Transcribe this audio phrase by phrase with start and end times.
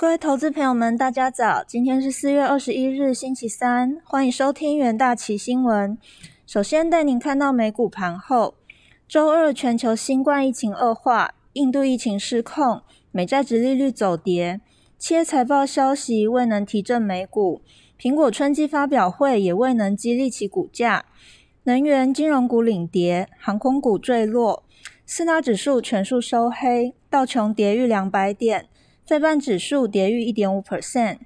[0.00, 1.62] 各位投资朋友们，大家早！
[1.62, 5.98] 今天是四月二十一日，星期三，欢迎收听元大旗新闻。
[6.46, 8.54] 首先带您看到美股盘后，
[9.06, 12.80] 周二全球新冠疫情恶化，印度疫情失控，
[13.12, 14.62] 美债值利率走跌，
[14.96, 17.60] 企业财报消息未能提振美股，
[18.00, 21.04] 苹果春季发表会也未能激励其股价，
[21.64, 24.64] 能源、金融股领跌，航空股坠落，
[25.04, 28.64] 四大指数全数收黑，道琼跌逾两百点。
[29.10, 31.18] 费半指数跌逾一点五 percent。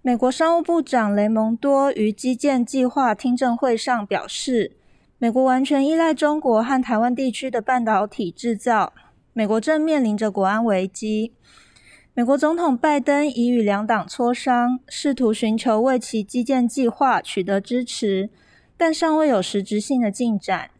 [0.00, 4.72] 美国商务部长雷蒙多于基建计划听证会上表示，
[5.18, 8.94] 美国完全依赖中国和台湾地区的半导体制造，
[9.34, 11.34] 美国正面临着国安危机。
[12.14, 18.30] 美国总统拜登已与两党磋商，试图寻求为其基建计划取得支持，
[18.78, 20.70] 但尚未有实质性的进展。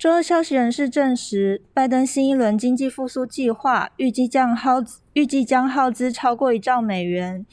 [0.00, 4.76] 周二，消息人士证实，拜登新一轮经济复苏计划预计将耗
[5.12, 7.44] 预计将耗资超过一兆美元，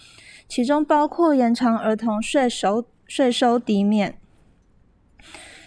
[0.48, 4.18] 其中包括延长儿童税收税收抵免。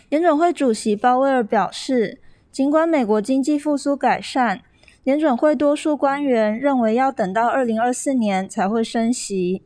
[0.08, 2.18] 联准会主席鲍威尔表示，
[2.50, 4.62] 尽管美国经济复苏改善，
[5.04, 9.62] 联准会多数官员认为要等到二零二四年才会升息。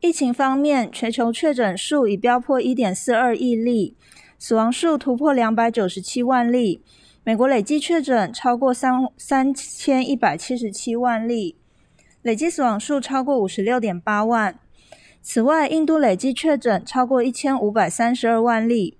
[0.00, 3.96] 疫情方面，全球确诊数已飙破一点四二亿例。
[4.38, 6.82] 死亡数突破两百九十七万例，
[7.22, 11.56] 美国累计确诊超过三三千一百七十七万例，
[12.22, 14.58] 累计死亡数超过五十六点八万。
[15.22, 18.98] 此外，印度累计确诊超过一千五百三十二万例，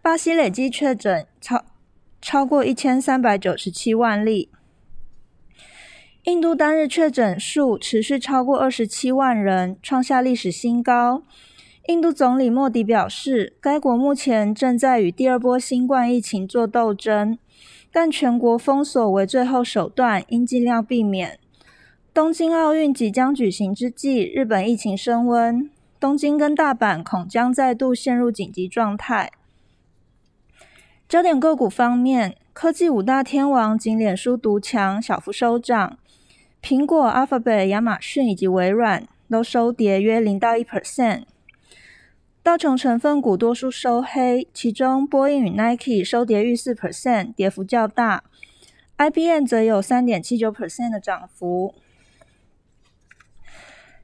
[0.00, 1.64] 巴西累计确诊超
[2.22, 4.50] 超过一千三百九十七万例。
[6.22, 11.22] 印度单日确诊数持续超过二十七万人，创下历史新高。
[11.86, 17.36] 印度总理莫迪表示，该国目前正在与第二波新冠疫情作斗争，
[17.92, 21.38] 但全国封锁为最后手段，应尽量避免。
[22.14, 29.30] 东京奥运即将举行之际，日本疫情升温，东京跟大阪恐将再度陷入紧急状态。
[31.06, 35.98] 焦点个股方面，科技五大天王仅脸书独强，小幅收涨，
[36.62, 41.24] 苹果、Alphabet、亚马逊以及微软都收跌约零到一 percent。
[42.44, 48.24] 道琼成分股多数收黑，其中波音与 Nike 收跌逾四 percent，跌幅较大。
[48.98, 51.74] IBM 则有三点七九 percent 的涨幅。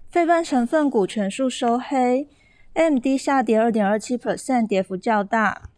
[0.08, 2.26] 费半成分股全数收黑
[2.72, 5.68] ，AMD 下跌二点二七 percent，跌幅较大。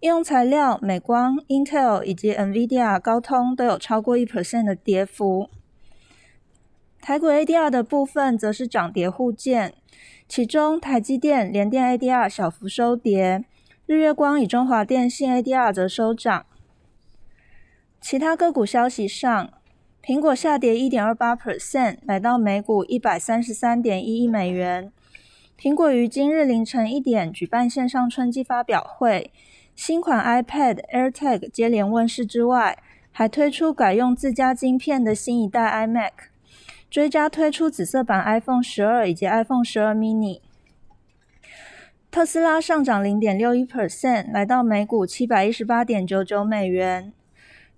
[0.00, 5.48] 应用材料、美光、Intel 以及 NVIDIA、高通都有超过一 percent 的跌幅。
[7.00, 9.74] 台股 ADR 的部分则是涨跌互见。
[10.30, 13.44] 其中，台积电、联电 ADR 小幅收跌，
[13.84, 16.46] 日月光与中华电信 ADR 则收涨。
[18.00, 19.50] 其他个股消息上，
[20.00, 24.92] 苹果下跌一点二八 percent，来到每股一百三十三点一亿美元。
[25.58, 29.32] 苹果于今日凌晨一点举办线上春季发表会，
[29.74, 32.78] 新款 iPad AirTag 接连问世之外，
[33.10, 36.29] 还推出改用自家晶片的新一代 iMac。
[36.90, 40.40] 追加推出紫色版 iPhone 十二以及 iPhone 十二 mini。
[42.10, 47.12] 特斯拉上涨零点六一 percent，来到每股七百一十八点九九美元。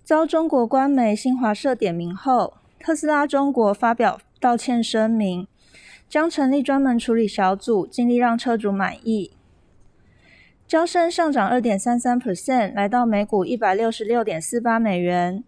[0.03, 5.47] 遭中国官媒新华社点名后，特斯拉中国发表道歉声明，
[6.09, 9.33] 将成立专门处理小组，尽力让车主满意。
[10.67, 15.43] 交生上涨二点三三 percent，来到每股一百六十六点四八美元。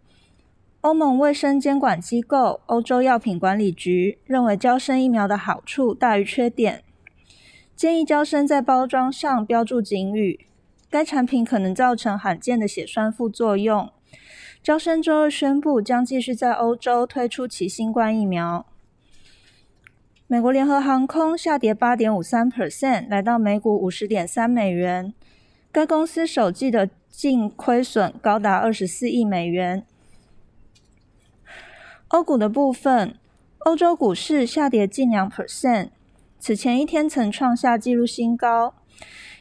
[0.85, 6.83] 欧盟卫生监管机构欧洲药品管理局认为，胶生疫苗的好处大于缺点，
[7.75, 10.45] 建议胶生在包装上标注警语。
[10.87, 13.89] 该产品可能造成罕见的血栓副作用。
[14.61, 18.67] 胶生周二宣布，将继续在欧洲推出其新冠疫苗。
[20.27, 25.11] 美国联合航空下跌八点五三 percent，来到每股五十点三美元。
[25.71, 29.83] 该公司首季的净亏损高达二十四亿美元。
[32.09, 33.15] 欧股的部分，
[33.59, 35.89] 欧洲股市下跌近两 percent，
[36.37, 38.75] 此前一天曾创下纪录新高。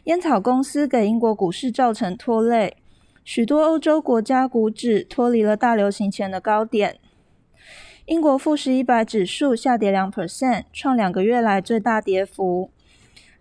[0.05, 2.79] 烟草公司给英国股市造成拖累，
[3.23, 6.99] 许多欧洲国家股指脱离了大流行前的高点。
[8.07, 12.71] 英国富时一百指数下跌两 percent，创两个月来最大跌幅。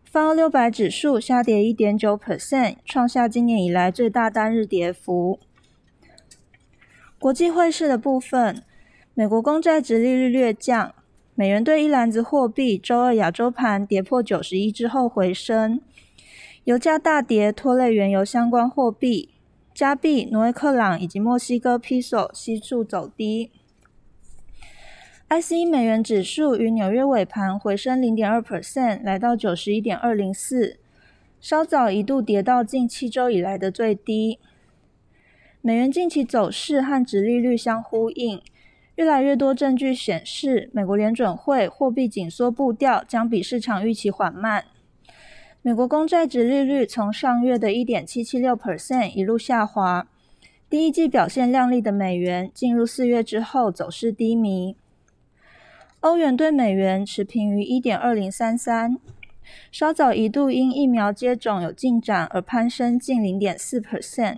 [0.04, 5.40] 泛欧六百指数下跌一点九 percent，创下今年以来最大单日跌幅。
[7.18, 8.62] 国际汇市的部分。
[9.16, 10.96] 美国公债值利率略降，
[11.36, 15.80] 美元兑一篮子货币周二亚洲盘跌破九十一之后回升，
[16.64, 19.30] 油价大跌拖累原油相关货币，
[19.72, 23.52] 加币、挪威克朗以及墨西哥披索悉数走低。
[25.30, 30.80] IC 美元指数于纽约尾盘回升零点二 percent，来到九十一点二零四，
[31.40, 34.40] 稍早一度跌到近七周以来的最低。
[35.62, 38.42] 美元近期走势和殖利率相呼应，
[38.96, 44.66] 越来越多证据显示，美国联准会货币紧缩步调将比市场预期缓慢。
[45.64, 50.08] 美国公债殖利率从上月的一点七七六 percent 一路下滑，
[50.70, 54.76] 第一季表现亮丽的美元进入四月之后走势低迷。
[56.02, 58.98] 欧元对美元持平于一点二零三三，
[59.72, 64.38] 稍早一度因疫苗接种有进展而攀升近零点四 percent。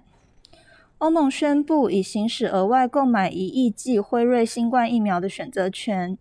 [1.00, 6.18] 欧盟宣布已行使额外购买一亿剂辉瑞新冠疫苗的选择权。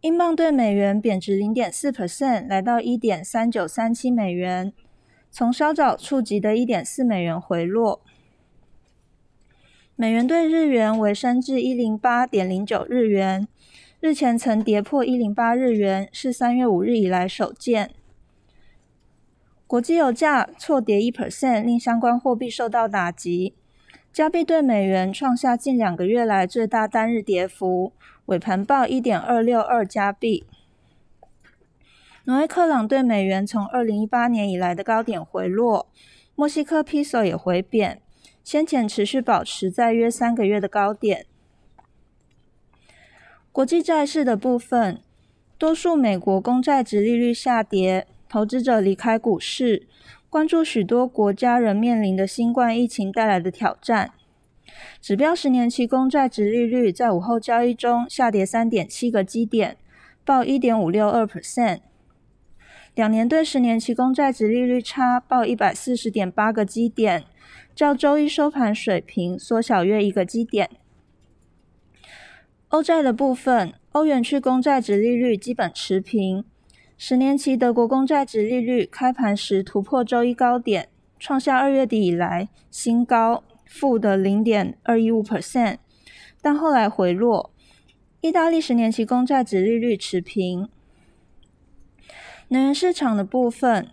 [0.00, 4.72] 英镑对美元贬值零点四 percent，来到一点三九三七美元，
[5.30, 8.00] 从稍早触及的一点四美元回落。
[9.94, 13.46] 美元对日元为升至一零八点零九日元。
[14.00, 17.90] 日前曾跌破一零八日元，是三月五日以来首见。
[19.70, 23.54] 国际油价错跌一 percent，令相关货币受到打击。
[24.12, 27.92] 加币对美元创下近两个月来最大单日跌幅，
[28.26, 30.44] 尾盘报一点二六二加币。
[32.24, 35.86] 挪威克朗对美元从二零一八年以来的高点回落，
[36.34, 38.02] 墨西哥比索也回贬，
[38.42, 41.26] 先前持续保持在约三个月的高点。
[43.52, 45.00] 国际债市的部分，
[45.56, 49.88] 多数美国公债值利率下跌，投资者离开股市，
[50.28, 54.12] 关注许多国家仍面临的新冠疫情带来的挑战。
[55.00, 59.76] 指标十年期公债值利率在午后交易中下跌三点七个基点，
[60.24, 61.80] 报一点五六二 percent。
[62.94, 67.24] 两年对十年期公债值利率差报一百四十点八个基点，
[67.74, 70.70] 较周一收盘水平缩小约一个基点。
[72.68, 76.44] 欧债的部分，欧元区公债值利率基本持平。
[77.02, 85.78] 十年期德国公债值利率开盘时突破周一高点，创下二月底以来新高，负的零点二一五 percent，
[86.42, 87.50] 但后来回落。
[88.20, 90.68] 意大利十年期公债值利率持平。
[92.48, 93.88] 能源市场的部分，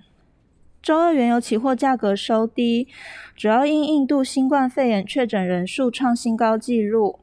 [0.82, 2.90] 周二原油期货价格收低，
[3.38, 7.20] 主要因印度新冠肺炎确诊人数创新高纪录。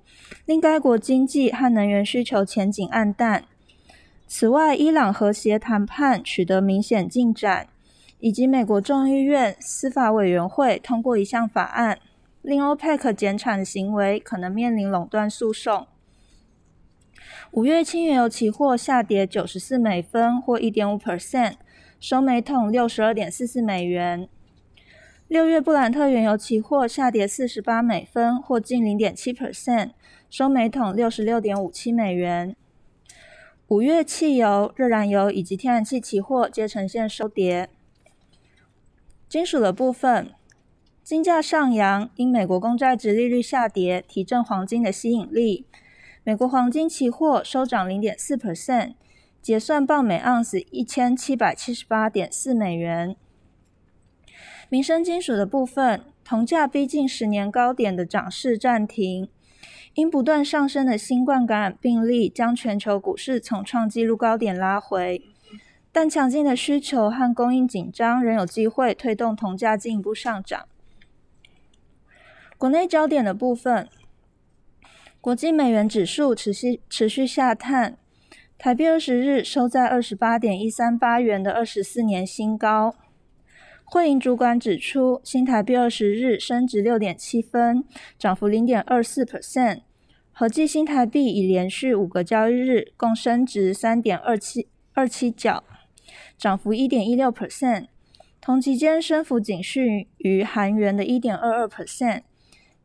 [0.46, 3.44] 令该国经济和能源需求前景暗淡。
[4.26, 7.68] 此外，伊朗和谐谈判取得明显进展，
[8.18, 11.98] 以及美国众议院司法委员会通过一项法案，
[12.42, 15.86] 令欧佩克减产行为可能面临垄断诉讼。
[17.52, 21.54] 五月轻原油期货下跌九十四美分，或一点五 percent，
[22.00, 24.28] 收每桶六十二点四四美元。
[25.28, 29.90] 六月布兰特原油期货下跌四十八美分，或近零点七 percent。
[30.28, 32.56] 收每桶六十六点五七美元。
[33.68, 37.70] 五月汽油、热燃油以及天然气期货皆呈现收跌。
[39.26, 40.32] 金属的部分，
[41.02, 45.64] 金价上扬，因美国公债值利率下跌，提振黄金的吸引力。
[46.22, 48.94] 美国黄金期货收涨零点四 percent，
[49.40, 53.16] 结算报每盎司一千七百七十八点四美元。
[54.68, 59.30] 民生金属的部分，铜价逼近十年高点的涨势暂停。
[59.94, 65.22] 因不断上升的新冠感染病例，将全球股市从创纪录高点拉回，
[65.92, 70.66] 但强劲的需求和供应紧张仍有机会推动铜价进一步上涨。
[72.58, 73.88] 国内焦点的部分，
[75.20, 77.96] 国际美元指数持续持续下探，
[78.58, 82.96] 台币二十日收在二十八点一三八元的二十四年新高。
[83.94, 87.84] 汇银主管指出，新台币二十日升值六点七分，
[88.18, 89.82] 涨幅零点二四 percent。
[90.32, 95.62] 合计新台币已连续五个交易日共升值三点二七二七角，
[96.36, 97.86] 涨幅一点一六 percent。
[98.40, 102.22] 同期间升幅仅逊于韩元的一点二二 percent。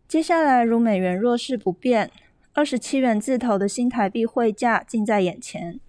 [0.08, 2.12] 接下来，如美元弱势不变，
[2.54, 5.80] 二十七元字头的新台币汇价近在眼前。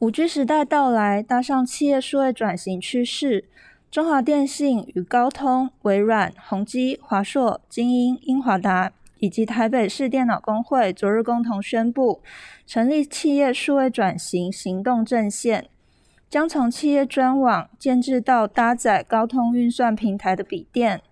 [0.00, 3.44] 五 G 时代到来，搭上企业数位转型趋势，
[3.90, 12.22] 中华电信与高通、微软、宏基、华硕、精英、英华达以及台北市电脑工会昨日共同宣布，
[12.66, 15.68] 成立企业数位转型行动阵线，
[16.30, 21.02] 将从企业专网建制到搭载高通运算平台的笔电，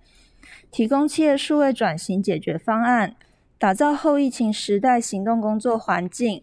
[0.71, 3.15] 提供企业数位转型解决方案，
[3.59, 6.43] 打造后疫情时代行动工作环境。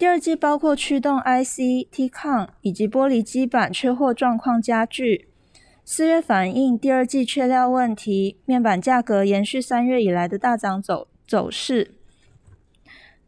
[0.00, 5.28] 第二季包括驱动 IC、T-Con 以及玻璃基板缺货状况加剧。
[5.84, 11.92] 四月反映第二季缺料问题，面板价格延续三月以来的大涨走走势。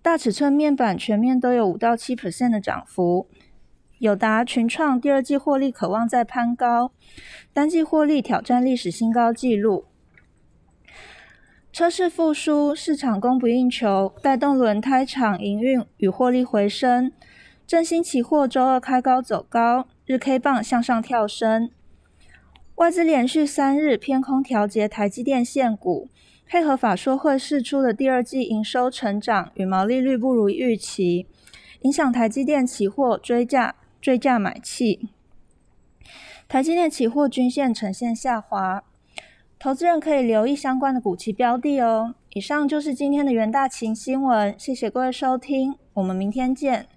[0.01, 3.29] 大尺寸面板全面都有五到七 percent 的涨幅。
[3.99, 6.93] 友达、群创第二季获利渴望再攀高，
[7.53, 9.85] 单季获利挑战历史新高纪录。
[11.73, 17.11] 车市复苏，市场供不应求，带动轮胎厂营运与获利回升。
[17.67, 21.71] 振兴期货周二开高走高，日 K 棒向上跳升。
[22.75, 26.11] 外资连续三日偏空调节台积电现股，
[26.47, 31.27] 配合法说会释出的第二季营收成长与毛利率不如预期，
[31.81, 33.77] 影响台积电期货追价。
[34.03, 35.11] 追价买气，
[36.49, 38.83] 台积电期货均线呈现下滑，
[39.63, 42.17] 投资人可以留意相关的股期标的哦。
[42.31, 46.89] 以上就是今天的元大琴新闻，谢谢各位收听，我们明天见。